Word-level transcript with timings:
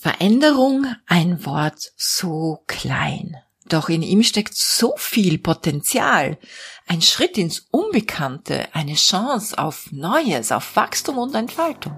Veränderung, 0.00 0.86
ein 1.06 1.44
Wort 1.44 1.92
so 1.94 2.64
klein. 2.66 3.36
Doch 3.68 3.90
in 3.90 4.02
ihm 4.02 4.22
steckt 4.22 4.56
so 4.56 4.94
viel 4.96 5.36
Potenzial. 5.36 6.38
Ein 6.86 7.02
Schritt 7.02 7.36
ins 7.36 7.68
Unbekannte, 7.70 8.66
eine 8.72 8.94
Chance 8.94 9.58
auf 9.58 9.92
Neues, 9.92 10.52
auf 10.52 10.74
Wachstum 10.74 11.18
und 11.18 11.34
Entfaltung. 11.34 11.94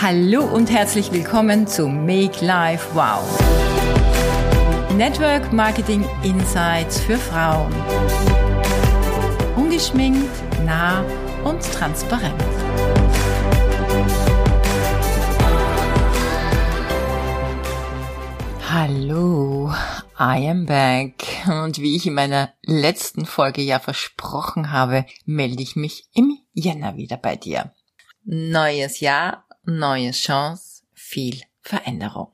Hallo 0.00 0.44
und 0.44 0.70
herzlich 0.70 1.10
willkommen 1.10 1.66
zu 1.66 1.88
Make 1.88 2.44
Life 2.44 2.86
Wow. 2.94 3.24
Network 4.96 5.52
Marketing 5.52 6.08
Insights 6.22 7.00
für 7.00 7.18
Frauen. 7.18 7.74
Ungeschminkt, 9.56 10.30
nah 10.64 11.04
und 11.42 11.60
transparent. 11.62 12.40
Hallo, 18.74 19.70
I 20.18 20.48
am 20.48 20.64
back. 20.64 21.26
Und 21.46 21.76
wie 21.76 21.94
ich 21.94 22.06
in 22.06 22.14
meiner 22.14 22.54
letzten 22.62 23.26
Folge 23.26 23.60
ja 23.60 23.78
versprochen 23.78 24.72
habe, 24.72 25.04
melde 25.26 25.62
ich 25.62 25.76
mich 25.76 26.06
im 26.14 26.38
Jänner 26.54 26.96
wieder 26.96 27.18
bei 27.18 27.36
dir. 27.36 27.74
Neues 28.24 29.00
Jahr, 29.00 29.44
neue 29.64 30.12
Chance, 30.12 30.84
viel 30.94 31.42
Veränderung. 31.60 32.28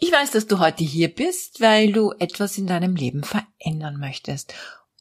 Ich 0.00 0.10
weiß, 0.10 0.30
dass 0.30 0.46
du 0.46 0.60
heute 0.60 0.82
hier 0.82 1.14
bist, 1.14 1.60
weil 1.60 1.92
du 1.92 2.12
etwas 2.18 2.56
in 2.56 2.66
deinem 2.66 2.96
Leben 2.96 3.22
verändern 3.22 3.98
möchtest. 3.98 4.54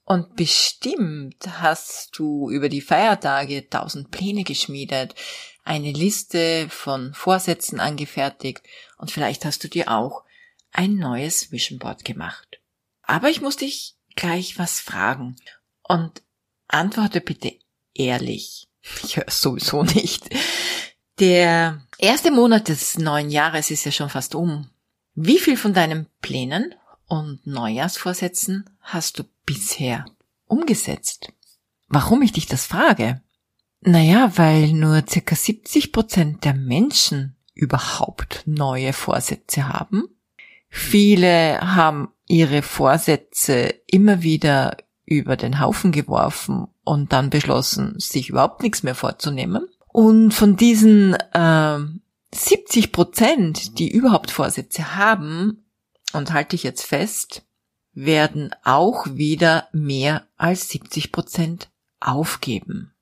Und 0.03 0.36
bestimmt 0.36 1.38
hast 1.62 2.17
du 2.17 2.50
über 2.50 2.67
die 2.67 2.81
Feiertage 2.81 3.70
tausend 3.70 4.12
Pläne 4.12 4.44
geschmiedet, 4.44 5.16
eine 5.64 5.94
Liste 5.94 6.67
von 6.67 7.14
Vorsätzen 7.14 7.80
angefertigt 7.80 8.62
und 8.98 9.09
vielleicht 9.09 9.45
hast 9.45 9.64
du 9.64 9.70
dir 9.70 9.89
auch 9.89 10.26
ein 10.72 10.95
neues 10.95 11.52
Vision 11.52 11.80
Board 11.80 12.05
gemacht. 12.05 12.59
Aber 13.03 13.30
ich 13.30 13.41
muss 13.41 13.58
dich 13.58 13.95
gleich 14.16 14.58
was 14.58 14.80
fragen 14.80 15.36
und 15.83 16.22
antworte 16.67 17.22
bitte 17.22 17.53
ehrlich. 17.94 18.67
Ich 19.03 19.17
höre 19.17 19.30
sowieso 19.30 19.83
nicht. 19.83 20.30
Der 21.19 21.86
erste 21.97 22.31
Monat 22.31 22.67
des 22.67 22.97
neuen 22.97 23.30
Jahres 23.30 23.69
ist 23.69 23.86
ja 23.86 23.92
schon 23.92 24.09
fast 24.09 24.33
um. 24.33 24.69
Wie 25.14 25.39
viel 25.39 25.58
von 25.58 25.73
deinen 25.73 26.08
Plänen 26.22 26.73
und 27.05 27.45
Neujahrsvorsätzen 27.45 28.69
hast 28.80 29.19
du 29.19 29.23
bisher 29.45 30.05
umgesetzt? 30.45 31.31
Warum 31.89 32.22
ich 32.22 32.31
dich 32.31 32.47
das 32.47 32.66
frage? 32.66 33.22
Naja, 33.81 34.31
weil 34.38 34.72
nur 34.72 35.03
circa 35.08 35.36
70 35.36 35.92
Prozent 35.92 36.45
der 36.45 36.53
Menschen 36.53 37.36
überhaupt 37.53 38.44
neue 38.45 38.94
Vorsätze 38.94 39.67
haben 39.67 40.08
Viele 40.73 41.59
haben 41.75 42.14
ihre 42.27 42.61
Vorsätze 42.61 43.75
immer 43.88 44.23
wieder 44.23 44.77
über 45.05 45.36
den 45.36 45.59
Haufen 45.59 45.91
geworfen 45.91 46.67
und 46.86 47.11
dann 47.11 47.30
beschlossen, 47.30 47.95
sich 48.00 48.30
überhaupt 48.30 48.64
nichts 48.64 48.81
mehr 48.81 48.95
vorzunehmen. 48.95 49.67
Und 49.89 50.33
von 50.33 50.55
diesen 50.55 51.14
äh, 51.14 51.77
70 52.33 52.94
Prozent, 52.94 53.77
die 53.77 53.92
überhaupt 53.92 54.31
Vorsätze 54.31 54.95
haben, 54.95 55.66
und 56.14 56.31
halte 56.31 56.55
ich 56.55 56.64
jetzt 56.64 56.86
fest, 56.86 57.44
werden 57.94 58.55
auch 58.64 59.05
wieder 59.08 59.67
mehr 59.73 60.25
als 60.38 60.69
70 60.69 61.11
Prozent 61.11 61.69
aufgeben. 61.99 62.94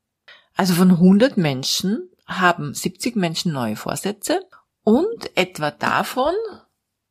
Also 0.55 0.73
von 0.73 0.89
100 0.89 1.37
Menschen 1.37 2.09
haben 2.25 2.73
70 2.73 3.15
Menschen 3.15 3.51
neue 3.51 3.75
Vorsätze 3.75 4.41
und 4.83 5.37
etwa 5.37 5.69
davon 5.69 6.33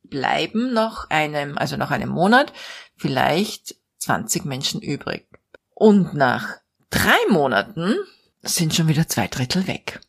bleiben 0.09 0.73
nach 0.73 1.09
einem, 1.09 1.57
also 1.57 1.77
nach 1.77 1.91
einem 1.91 2.09
Monat, 2.09 2.53
vielleicht 2.95 3.75
20 3.99 4.45
Menschen 4.45 4.81
übrig. 4.81 5.27
Und 5.73 6.13
nach 6.13 6.57
drei 6.89 7.17
Monaten 7.29 7.95
sind 8.41 8.73
schon 8.73 8.87
wieder 8.87 9.07
zwei 9.07 9.27
Drittel 9.27 9.67
weg. 9.67 10.01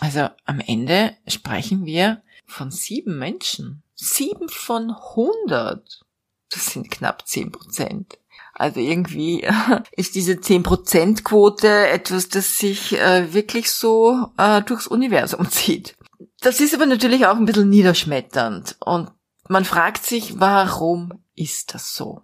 Also 0.00 0.28
am 0.44 0.60
Ende 0.60 1.16
sprechen 1.26 1.84
wir 1.86 2.22
von 2.46 2.70
sieben 2.70 3.18
Menschen. 3.18 3.82
Sieben 3.94 4.48
von 4.48 4.94
hundert. 5.14 6.04
Das 6.50 6.66
sind 6.66 6.90
knapp 6.90 7.26
zehn 7.26 7.52
Prozent. 7.52 8.18
Also 8.52 8.80
irgendwie 8.80 9.46
ist 9.92 10.14
diese 10.14 10.34
10%-Quote 10.34 11.88
etwas, 11.88 12.28
das 12.28 12.58
sich 12.58 12.92
äh, 12.98 13.32
wirklich 13.32 13.70
so 13.70 14.28
äh, 14.36 14.62
durchs 14.62 14.86
Universum 14.86 15.48
zieht. 15.50 15.96
Das 16.44 16.60
ist 16.60 16.74
aber 16.74 16.84
natürlich 16.84 17.24
auch 17.24 17.36
ein 17.36 17.46
bisschen 17.46 17.70
niederschmetternd 17.70 18.76
und 18.80 19.10
man 19.48 19.64
fragt 19.64 20.04
sich, 20.04 20.38
warum 20.38 21.24
ist 21.34 21.72
das 21.72 21.94
so? 21.94 22.20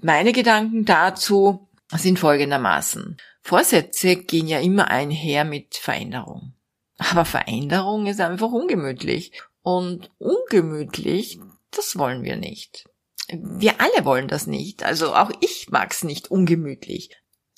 Meine 0.00 0.32
Gedanken 0.32 0.84
dazu 0.84 1.68
sind 1.92 2.20
folgendermaßen. 2.20 3.16
Vorsätze 3.42 4.14
gehen 4.14 4.46
ja 4.46 4.60
immer 4.60 4.92
einher 4.92 5.44
mit 5.44 5.74
Veränderung. 5.74 6.52
Aber 6.98 7.24
Veränderung 7.24 8.06
ist 8.06 8.20
einfach 8.20 8.52
ungemütlich. 8.52 9.32
Und 9.62 10.08
ungemütlich, 10.18 11.40
das 11.72 11.98
wollen 11.98 12.22
wir 12.22 12.36
nicht. 12.36 12.88
Wir 13.28 13.80
alle 13.80 14.04
wollen 14.04 14.28
das 14.28 14.46
nicht. 14.46 14.84
Also 14.84 15.16
auch 15.16 15.32
ich 15.40 15.66
mag's 15.70 16.04
nicht 16.04 16.30
ungemütlich. 16.30 17.10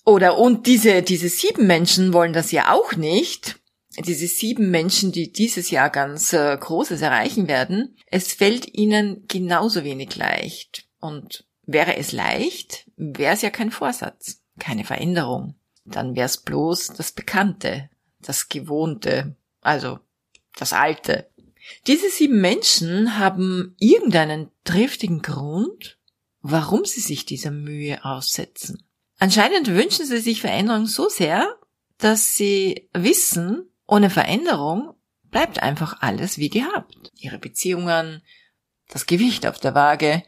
Oder 0.06 0.38
und 0.38 0.66
diese, 0.66 1.02
diese 1.02 1.28
sieben 1.28 1.66
Menschen 1.66 2.14
wollen 2.14 2.32
das 2.32 2.52
ja 2.52 2.72
auch 2.72 2.94
nicht 2.94 3.59
diese 4.02 4.26
sieben 4.26 4.70
Menschen, 4.70 5.12
die 5.12 5.32
dieses 5.32 5.70
Jahr 5.70 5.90
ganz 5.90 6.32
äh, 6.32 6.56
Großes 6.56 7.00
erreichen 7.00 7.48
werden, 7.48 7.96
es 8.06 8.32
fällt 8.32 8.74
ihnen 8.74 9.24
genauso 9.28 9.84
wenig 9.84 10.16
leicht. 10.16 10.86
Und 11.00 11.44
wäre 11.64 11.96
es 11.96 12.12
leicht, 12.12 12.90
wäre 12.96 13.34
es 13.34 13.42
ja 13.42 13.50
kein 13.50 13.70
Vorsatz, 13.70 14.42
keine 14.58 14.84
Veränderung. 14.84 15.54
Dann 15.84 16.14
wäre 16.14 16.26
es 16.26 16.38
bloß 16.38 16.88
das 16.96 17.12
Bekannte, 17.12 17.88
das 18.20 18.48
Gewohnte, 18.48 19.36
also 19.60 19.98
das 20.56 20.72
Alte. 20.72 21.30
Diese 21.86 22.10
sieben 22.10 22.40
Menschen 22.40 23.18
haben 23.18 23.74
irgendeinen 23.78 24.50
triftigen 24.64 25.22
Grund, 25.22 25.98
warum 26.42 26.84
sie 26.84 27.00
sich 27.00 27.24
dieser 27.24 27.50
Mühe 27.50 28.04
aussetzen. 28.04 28.82
Anscheinend 29.18 29.68
wünschen 29.68 30.06
sie 30.06 30.18
sich 30.18 30.40
Veränderung 30.40 30.86
so 30.86 31.08
sehr, 31.08 31.56
dass 31.98 32.34
sie 32.34 32.88
wissen, 32.94 33.69
ohne 33.90 34.08
Veränderung 34.08 34.94
bleibt 35.30 35.62
einfach 35.62 36.00
alles 36.00 36.38
wie 36.38 36.48
gehabt. 36.48 37.12
Ihre 37.16 37.38
Beziehungen, 37.38 38.22
das 38.88 39.06
Gewicht 39.06 39.46
auf 39.46 39.58
der 39.58 39.74
Waage, 39.74 40.22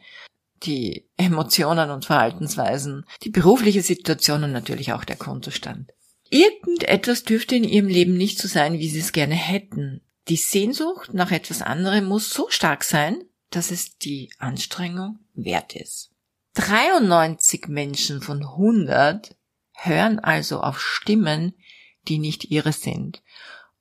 die 0.63 1.09
Emotionen 1.17 1.89
und 1.89 2.05
Verhaltensweisen, 2.05 3.05
die 3.23 3.29
berufliche 3.29 3.81
Situation 3.81 4.43
und 4.43 4.51
natürlich 4.51 4.93
auch 4.93 5.03
der 5.03 5.15
Kontostand. 5.15 5.91
Irgendetwas 6.29 7.23
dürfte 7.23 7.55
in 7.55 7.63
ihrem 7.63 7.87
Leben 7.87 8.17
nicht 8.17 8.39
so 8.39 8.47
sein, 8.47 8.79
wie 8.79 8.89
sie 8.89 8.99
es 8.99 9.11
gerne 9.11 9.35
hätten. 9.35 10.01
Die 10.29 10.37
Sehnsucht 10.37 11.13
nach 11.13 11.31
etwas 11.31 11.61
anderem 11.61 12.05
muss 12.05 12.33
so 12.33 12.49
stark 12.49 12.83
sein, 12.83 13.23
dass 13.49 13.71
es 13.71 13.97
die 13.97 14.31
Anstrengung 14.39 15.19
wert 15.33 15.75
ist. 15.75 16.11
93 16.55 17.67
Menschen 17.67 18.21
von 18.21 18.41
100 18.41 19.35
hören 19.73 20.19
also 20.19 20.61
auf 20.61 20.79
Stimmen, 20.79 21.53
die 22.07 22.19
nicht 22.19 22.45
ihre 22.45 22.73
sind 22.73 23.21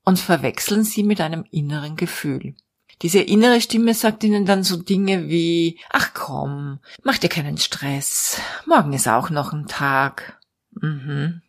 und 0.04 0.18
verwechseln 0.18 0.84
sie 0.84 1.02
mit 1.02 1.20
einem 1.20 1.44
inneren 1.50 1.96
Gefühl. 1.96 2.54
Diese 3.02 3.20
innere 3.20 3.60
Stimme 3.60 3.94
sagt 3.94 4.22
ihnen 4.22 4.46
dann 4.46 4.62
so 4.62 4.76
Dinge 4.76 5.28
wie, 5.28 5.80
ach 5.90 6.14
komm, 6.14 6.78
mach 7.02 7.18
dir 7.18 7.28
keinen 7.28 7.58
Stress, 7.58 8.40
morgen 8.66 8.92
ist 8.92 9.08
auch 9.08 9.30
noch 9.30 9.52
ein 9.52 9.66
Tag. 9.66 10.38
Mhm. 10.70 11.42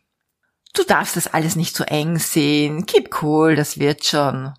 Du 0.74 0.82
darfst 0.82 1.16
das 1.16 1.28
alles 1.28 1.54
nicht 1.54 1.76
so 1.76 1.84
eng 1.84 2.18
sehen, 2.18 2.86
keep 2.86 3.22
cool, 3.22 3.54
das 3.54 3.78
wird 3.78 4.04
schon. 4.04 4.54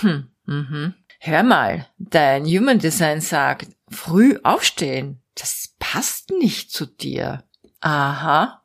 Hm, 0.00 0.28
mhm. 0.44 0.94
Hör 1.18 1.42
mal, 1.42 1.86
dein 1.96 2.44
Human 2.44 2.78
Design 2.78 3.22
sagt, 3.22 3.68
früh 3.88 4.38
aufstehen, 4.42 5.22
das 5.34 5.74
passt 5.78 6.30
nicht 6.30 6.70
zu 6.70 6.84
dir. 6.84 7.44
Aha. 7.80 8.62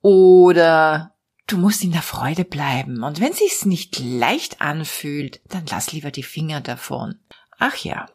Oder 0.00 1.14
Du 1.48 1.56
musst 1.56 1.82
in 1.82 1.92
der 1.92 2.02
Freude 2.02 2.44
bleiben, 2.44 3.02
und 3.02 3.20
wenn 3.20 3.32
sich's 3.32 3.64
nicht 3.64 3.98
leicht 3.98 4.60
anfühlt, 4.60 5.40
dann 5.48 5.64
lass 5.66 5.92
lieber 5.92 6.10
die 6.10 6.22
Finger 6.22 6.60
davon. 6.60 7.18
Ach 7.58 7.74
ja. 7.76 8.06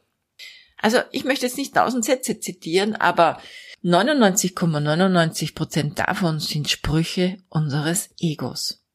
Also, 0.78 1.00
ich 1.12 1.24
möchte 1.24 1.48
jetzt 1.48 1.58
nicht 1.58 1.74
tausend 1.74 2.06
Sätze 2.06 2.40
zitieren, 2.40 2.96
aber 2.96 3.42
99,99 3.84 5.56
Prozent 5.56 5.98
davon 5.98 6.40
sind 6.40 6.70
Sprüche 6.70 7.38
unseres 7.50 8.12
Egos. 8.20 8.86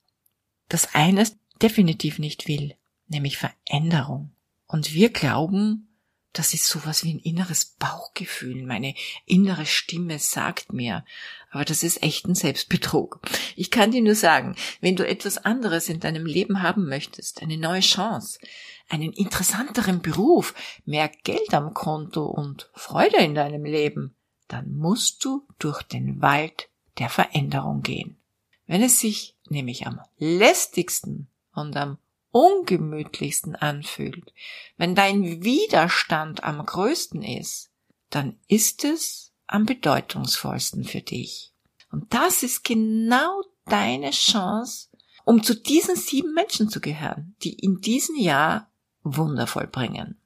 Das 0.69 0.95
eines 0.95 1.37
definitiv 1.61 2.21
nicht 2.21 2.47
will, 2.47 2.77
nämlich 3.09 3.39
Veränderung. 3.39 4.31
Und 4.69 4.95
wir 4.95 5.11
glauben, 5.11 5.88
das 6.33 6.55
ist 6.55 6.67
sowas 6.67 7.05
wie 7.05 7.15
ein 7.15 7.21
inneres 7.21 7.65
Bauchgefühl. 7.65 8.65
Meine 8.65 8.95
innere 9.27 9.67
Stimme 9.67 10.19
sagt 10.19 10.73
mir. 10.73 11.05
Aber 11.51 11.65
das 11.65 11.83
ist 11.83 12.03
echt 12.03 12.27
ein 12.27 12.35
Selbstbetrug. 12.35 13.21
Ich 13.57 13.71
kann 13.71 13.91
dir 13.91 14.03
nur 14.03 14.15
sagen, 14.15 14.55
wenn 14.81 14.97
du 14.97 15.07
etwas 15.07 15.39
anderes 15.39 15.89
in 15.89 16.01
deinem 16.01 16.27
Leben 16.27 16.63
haben 16.63 16.89
möchtest, 16.89 17.43
eine 17.43 17.57
neue 17.57 17.81
Chance, 17.81 18.39
einen 18.89 19.13
interessanteren 19.13 20.01
Beruf, 20.01 20.55
mehr 20.85 21.11
Geld 21.25 21.55
am 21.55 21.75
Konto 21.75 22.27
und 22.27 22.71
Freude 22.75 23.19
in 23.19 23.35
deinem 23.35 23.65
Leben, 23.65 24.15
dann 24.49 24.77
musst 24.77 25.25
du 25.25 25.47
durch 25.59 25.83
den 25.83 26.21
Wald 26.21 26.69
der 26.99 27.09
Veränderung 27.09 27.83
gehen. 27.83 28.17
Wenn 28.67 28.83
es 28.83 29.01
sich 29.01 29.35
nämlich 29.49 29.87
am 29.87 30.01
lästigsten 30.19 31.29
und 31.53 31.77
am 31.77 31.99
ungemütlichsten 32.39 33.57
anfühlt, 33.57 34.33
wenn 34.77 34.95
dein 34.95 35.43
Widerstand 35.43 36.45
am 36.45 36.65
größten 36.65 37.23
ist, 37.23 37.71
dann 38.11 38.39
ist 38.47 38.85
es 38.85 39.33
am 39.49 39.67
bedeutungsvollsten 39.67 40.85
für 40.85 41.01
dich. 41.01 41.53
Und 41.91 42.15
das 42.15 42.45
ist 42.45 42.63
genau 42.63 43.43
deine 43.65 44.13
Chance, 44.13 44.89
um 45.25 45.43
zu 45.43 45.55
diesen 45.55 45.97
sieben 45.97 46.33
Menschen 46.33 46.69
zu 46.69 46.81
gehören, 46.81 47.35
die 47.43 47.55
in 47.55 47.81
diesem 47.81 48.15
Jahr 48.17 48.71
wundervoll 49.03 49.67
bringen. 49.67 50.21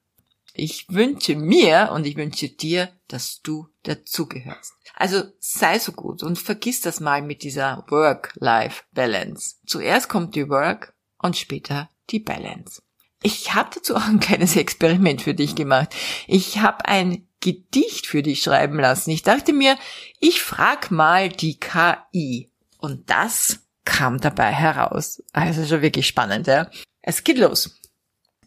Ich 0.53 0.87
wünsche 0.91 1.35
mir 1.35 1.93
und 1.95 2.07
ich 2.07 2.17
wünsche 2.17 2.51
dir, 2.51 2.91
dass 3.09 3.41
du 3.41 3.69
dazugehörst. 3.85 4.75
Also 4.95 5.23
sei 5.39 5.79
so 5.79 5.93
gut 5.93 6.23
und 6.23 6.39
vergiss 6.39 6.83
das 6.83 7.01
mal 7.01 7.23
mit 7.23 7.43
dieser 7.43 7.87
Work-Life-Balance. 7.89 9.57
Zuerst 9.67 10.11
kommt 10.11 10.35
die 10.35 10.51
Work 10.51 10.95
und 11.17 11.39
später 11.39 11.89
die 12.11 12.21
Balance. 12.21 12.83
Ich 13.23 13.55
habe 13.55 13.71
dazu 13.75 13.95
auch 13.95 14.07
ein 14.07 14.21
kleines 14.21 14.57
Experiment 14.57 15.23
für 15.23 15.35
dich 15.35 15.55
gemacht. 15.55 15.95
Ich 16.27 16.59
habe 16.59 16.87
ein 16.87 17.29
Gedicht 17.41 18.07
für 18.07 18.23
dich 18.23 18.43
schreiben 18.43 18.79
lassen. 18.79 19.11
Ich 19.11 19.23
dachte 19.23 19.53
mir, 19.53 19.77
ich 20.19 20.43
frag 20.43 20.91
mal 20.91 21.29
die 21.29 21.59
KI. 21.59 22.51
Und 22.79 23.11
das 23.11 23.61
kam 23.85 24.21
dabei 24.21 24.53
heraus. 24.53 25.23
Also 25.33 25.65
schon 25.67 25.83
wirklich 25.83 26.07
spannend, 26.07 26.47
ja. 26.47 26.69
Es 27.01 27.25
geht 27.25 27.39
los. 27.39 27.79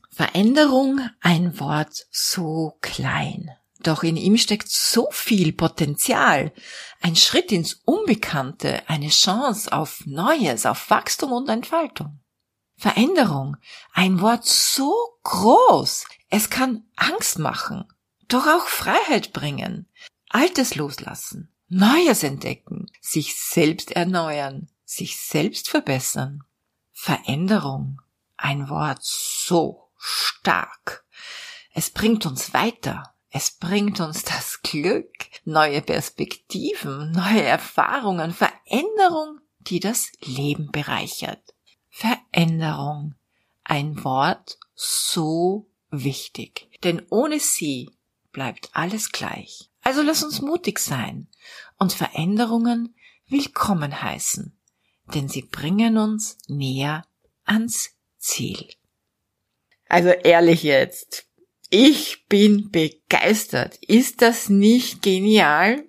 Veränderung, 0.10 1.02
ein 1.22 1.60
Wort 1.60 2.08
so 2.10 2.78
klein. 2.82 3.52
Doch 3.80 4.04
in 4.04 4.18
ihm 4.18 4.38
steckt 4.38 4.70
so 4.70 5.10
viel 5.12 5.54
Potenzial. 5.54 6.54
Ein 7.02 7.16
Schritt 7.16 7.52
ins 7.52 7.82
Unbekannte, 7.86 8.82
eine 8.88 9.10
Chance 9.10 9.72
auf 9.72 10.04
Neues, 10.06 10.66
auf 10.66 10.90
Wachstum 10.90 11.34
und 11.34 11.50
Entfaltung. 11.50 12.20
Veränderung, 12.78 13.58
ein 13.94 14.22
Wort 14.22 14.46
so 14.46 14.94
groß. 15.24 16.06
Es 16.30 16.50
kann 16.50 16.84
Angst 16.96 17.40
machen, 17.40 17.86
doch 18.28 18.48
auch 18.48 18.68
Freiheit 18.68 19.34
bringen. 19.34 19.88
Altes 20.30 20.76
loslassen, 20.76 21.56
Neues 21.68 22.24
entdecken, 22.24 22.92
sich 23.02 23.36
selbst 23.36 23.92
erneuern, 23.92 24.70
sich 24.84 25.18
selbst 25.18 25.70
verbessern. 25.70 26.44
Veränderung, 26.92 28.02
ein 28.38 28.70
Wort 28.70 29.00
so 29.02 29.90
stark. 29.98 31.06
Es 31.74 31.90
bringt 31.90 32.26
uns 32.26 32.54
weiter. 32.54 33.16
Es 33.30 33.52
bringt 33.52 34.00
uns 34.00 34.24
das 34.24 34.62
Glück, 34.62 35.12
neue 35.44 35.82
Perspektiven, 35.82 37.12
neue 37.12 37.42
Erfahrungen, 37.42 38.32
Veränderung, 38.32 39.42
die 39.60 39.80
das 39.80 40.12
Leben 40.22 40.72
bereichert. 40.72 41.55
Veränderung. 41.96 43.16
Ein 43.64 44.04
Wort 44.04 44.60
so 44.74 45.72
wichtig. 45.92 46.68
Denn 46.84 47.02
ohne 47.10 47.40
sie 47.40 47.90
bleibt 48.34 48.70
alles 48.74 49.14
gleich. 49.14 49.70
Also 49.82 50.02
lass 50.02 50.22
uns 50.22 50.42
mutig 50.42 50.80
sein 50.80 51.30
und 51.78 51.94
Veränderungen 51.94 52.96
willkommen 53.30 54.02
heißen, 54.02 54.60
denn 55.14 55.30
sie 55.30 55.44
bringen 55.44 55.98
uns 55.98 56.38
näher 56.50 57.08
ans 57.46 57.92
Ziel. 58.18 58.68
Also 59.88 60.10
ehrlich 60.10 60.64
jetzt. 60.64 61.28
Ich 61.70 62.28
bin 62.28 62.72
begeistert. 62.72 63.78
Ist 63.78 64.22
das 64.22 64.50
nicht 64.50 65.02
genial? 65.02 65.88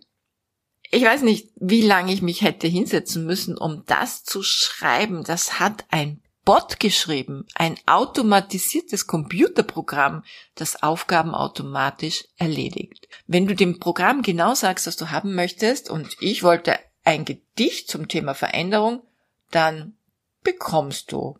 Ich 0.91 1.03
weiß 1.03 1.23
nicht, 1.23 1.49
wie 1.57 1.83
lange 1.83 2.13
ich 2.13 2.23
mich 2.23 2.43
hätte 2.43 2.67
hinsetzen 2.67 3.27
müssen, 3.27 3.57
um 3.57 3.85
das 3.87 4.25
zu 4.25 4.43
schreiben. 4.43 5.25
Das 5.25 5.59
hat 5.59 5.85
ein 5.91 6.23
Bot 6.45 6.79
geschrieben, 6.79 7.45
ein 7.57 7.77
automatisiertes 7.87 9.09
Computerprogramm, 9.09 10.23
das 10.55 10.81
Aufgaben 10.81 11.35
automatisch 11.35 12.25
erledigt. 12.39 13.09
Wenn 13.27 13.49
du 13.49 13.57
dem 13.57 13.81
Programm 13.81 14.23
genau 14.23 14.55
sagst, 14.55 14.87
was 14.87 14.97
du 14.97 15.11
haben 15.11 15.35
möchtest, 15.35 15.91
und 15.91 16.17
ich 16.21 16.45
wollte 16.45 16.79
ein 17.03 17.25
Gedicht 17.25 17.91
zum 17.91 18.07
Thema 18.07 18.35
Veränderung, 18.35 19.03
dann 19.51 19.97
bekommst 20.45 21.11
du 21.11 21.37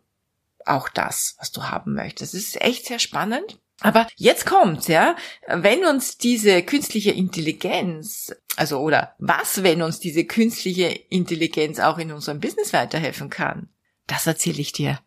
auch 0.65 0.89
das, 0.89 1.35
was 1.39 1.53
du 1.53 1.63
haben 1.63 1.93
möchtest. 1.93 2.33
Es 2.33 2.47
ist 2.47 2.61
echt 2.61 2.85
sehr 2.85 2.99
spannend. 2.99 3.59
Aber 3.81 4.07
jetzt 4.15 4.45
kommt's, 4.45 4.87
ja. 4.87 5.15
Wenn 5.47 5.85
uns 5.85 6.17
diese 6.17 6.63
künstliche 6.63 7.11
Intelligenz, 7.11 8.35
also 8.55 8.79
oder 8.79 9.15
was, 9.19 9.63
wenn 9.63 9.81
uns 9.81 9.99
diese 9.99 10.25
künstliche 10.25 10.87
Intelligenz 10.87 11.79
auch 11.79 11.99
in 11.99 12.11
unserem 12.11 12.39
Business 12.39 12.73
weiterhelfen 12.73 13.29
kann, 13.29 13.69
das 14.07 14.25
erzähle 14.25 14.61
ich 14.61 14.71
dir 14.71 14.99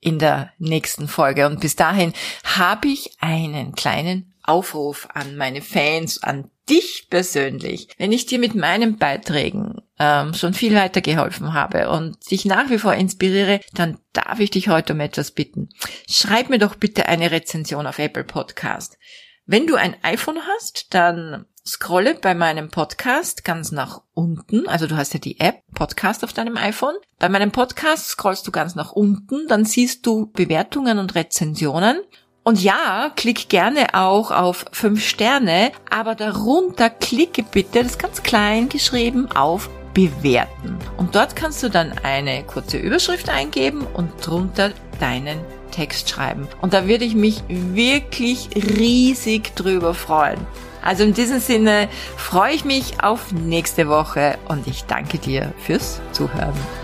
in 0.00 0.18
der 0.18 0.52
nächsten 0.58 1.08
Folge. 1.08 1.46
Und 1.46 1.60
bis 1.60 1.76
dahin 1.76 2.12
habe 2.44 2.88
ich 2.88 3.16
einen 3.20 3.74
kleinen 3.74 4.34
Aufruf 4.42 5.08
an 5.12 5.36
meine 5.36 5.62
Fans, 5.62 6.22
an 6.22 6.50
dich 6.72 7.08
persönlich. 7.10 7.88
Wenn 7.98 8.12
ich 8.12 8.26
dir 8.26 8.38
mit 8.38 8.54
meinen 8.54 8.96
Beiträgen 8.96 9.82
ähm, 9.98 10.32
schon 10.32 10.54
viel 10.54 10.74
weitergeholfen 10.74 11.52
habe 11.52 11.90
und 11.90 12.30
dich 12.30 12.44
nach 12.44 12.70
wie 12.70 12.78
vor 12.78 12.94
inspiriere, 12.94 13.60
dann 13.74 13.98
darf 14.12 14.40
ich 14.40 14.50
dich 14.50 14.68
heute 14.68 14.94
um 14.94 15.00
etwas 15.00 15.32
bitten. 15.32 15.68
Schreib 16.08 16.48
mir 16.48 16.58
doch 16.58 16.76
bitte 16.76 17.06
eine 17.06 17.30
Rezension 17.30 17.86
auf 17.86 17.98
Apple 17.98 18.24
Podcast. 18.24 18.98
Wenn 19.44 19.66
du 19.66 19.74
ein 19.74 19.96
iPhone 20.02 20.38
hast, 20.46 20.94
dann 20.94 21.46
scrolle 21.66 22.14
bei 22.14 22.34
meinem 22.34 22.70
Podcast 22.70 23.44
ganz 23.44 23.70
nach 23.70 24.02
unten. 24.14 24.66
Also 24.66 24.86
du 24.86 24.96
hast 24.96 25.14
ja 25.14 25.20
die 25.20 25.40
App 25.40 25.62
Podcast 25.74 26.24
auf 26.24 26.32
deinem 26.32 26.56
iPhone. 26.56 26.94
Bei 27.18 27.28
meinem 27.28 27.52
Podcast 27.52 28.08
scrollst 28.08 28.46
du 28.46 28.52
ganz 28.52 28.74
nach 28.74 28.92
unten, 28.92 29.46
dann 29.48 29.64
siehst 29.64 30.06
du 30.06 30.30
Bewertungen 30.32 30.98
und 30.98 31.14
Rezensionen. 31.14 32.00
Und 32.44 32.60
ja, 32.60 33.12
klick 33.14 33.48
gerne 33.48 33.94
auch 33.94 34.32
auf 34.32 34.64
fünf 34.72 35.06
Sterne, 35.06 35.70
aber 35.90 36.16
darunter 36.16 36.90
klicke 36.90 37.44
bitte, 37.44 37.82
das 37.82 37.92
ist 37.92 37.98
ganz 38.00 38.22
klein 38.22 38.68
geschrieben, 38.68 39.30
auf 39.30 39.70
bewerten. 39.94 40.78
Und 40.96 41.14
dort 41.14 41.36
kannst 41.36 41.62
du 41.62 41.68
dann 41.68 41.92
eine 42.02 42.42
kurze 42.44 42.78
Überschrift 42.78 43.28
eingeben 43.28 43.86
und 43.94 44.10
drunter 44.26 44.72
deinen 44.98 45.38
Text 45.70 46.10
schreiben. 46.10 46.48
Und 46.60 46.74
da 46.74 46.88
würde 46.88 47.04
ich 47.04 47.14
mich 47.14 47.42
wirklich 47.48 48.48
riesig 48.56 49.54
drüber 49.54 49.94
freuen. 49.94 50.40
Also 50.82 51.04
in 51.04 51.14
diesem 51.14 51.38
Sinne 51.38 51.88
freue 52.16 52.54
ich 52.54 52.64
mich 52.64 53.02
auf 53.02 53.32
nächste 53.32 53.88
Woche 53.88 54.36
und 54.48 54.66
ich 54.66 54.84
danke 54.84 55.18
dir 55.18 55.52
fürs 55.64 56.00
Zuhören. 56.10 56.81